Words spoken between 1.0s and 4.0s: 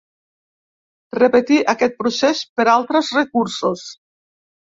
Repetir aquest procés per altres recursos.